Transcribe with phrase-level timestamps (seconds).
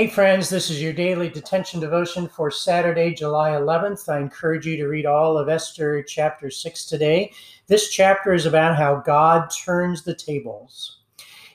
[0.00, 4.08] Hey, friends, this is your daily detention devotion for Saturday, July 11th.
[4.08, 7.34] I encourage you to read all of Esther chapter 6 today.
[7.66, 11.00] This chapter is about how God turns the tables.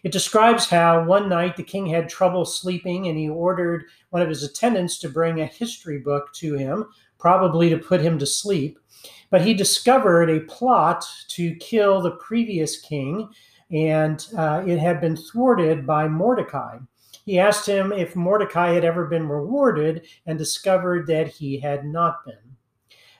[0.04, 4.30] It describes how one night the king had trouble sleeping and he ordered one of
[4.30, 6.86] his attendants to bring a history book to him,
[7.18, 8.78] probably to put him to sleep.
[9.32, 13.28] But he discovered a plot to kill the previous king,
[13.72, 16.78] and uh, it had been thwarted by Mordecai.
[17.26, 22.24] He asked him if Mordecai had ever been rewarded and discovered that he had not
[22.26, 22.38] been.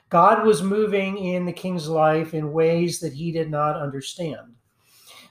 [0.08, 4.54] God was moving in the king's life in ways that he did not understand.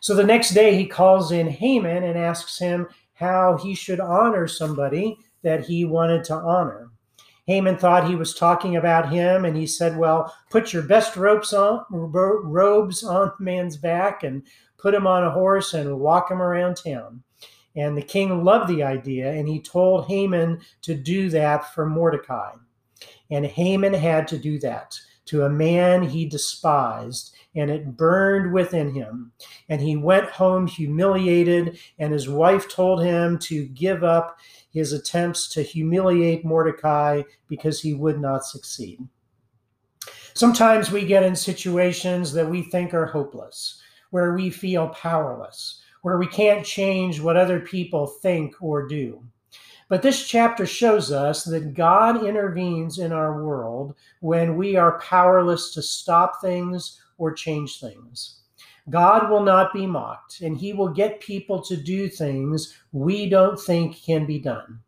[0.02, 4.48] So the next day, he calls in Haman and asks him how he should honor
[4.48, 6.92] somebody that he wanted to honor.
[7.48, 11.54] Haman thought he was talking about him, and he said, Well, put your best ropes
[11.54, 14.44] on, robes on the man's back and
[14.78, 17.24] put him on a horse and walk him around town.
[17.76, 22.54] And the king loved the idea, and he told Haman to do that for Mordecai.
[23.30, 28.94] And Haman had to do that to a man he despised, and it burned within
[28.94, 29.32] him.
[29.70, 34.40] And he went home humiliated, and his wife told him to give up
[34.72, 39.00] his attempts to humiliate Mordecai because he would not succeed.
[40.34, 46.20] Sometimes we get in situations that we think are hopeless, where we feel powerless where
[46.20, 49.24] we can't change what other people think or do.
[49.88, 55.74] But this chapter shows us that God intervenes in our world when we are powerless
[55.76, 58.42] to stop things or change things.
[58.90, 63.60] God will not be mocked, and he will get people to do things we don't
[63.60, 64.80] think can be done.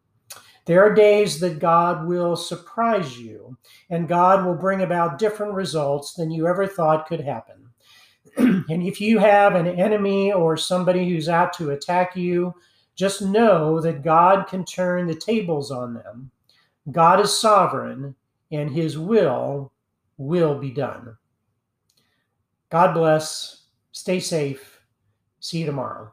[0.65, 3.57] There are days that God will surprise you,
[3.89, 7.69] and God will bring about different results than you ever thought could happen.
[8.37, 12.53] and if you have an enemy or somebody who's out to attack you,
[12.97, 16.31] just know that God can turn the tables on them.
[16.91, 18.15] God is sovereign,
[18.52, 19.71] and his will
[20.17, 21.15] will be done.
[22.69, 23.65] God bless.
[23.91, 24.81] Stay safe.
[25.39, 26.11] See you tomorrow.